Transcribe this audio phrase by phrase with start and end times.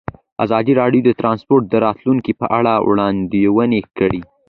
[0.45, 4.19] ازادي راډیو د ترانسپورټ د راتلونکې په اړه وړاندوینې کړې.